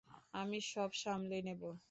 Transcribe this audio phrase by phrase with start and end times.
[0.33, 1.61] আমি সব সামলে নেব।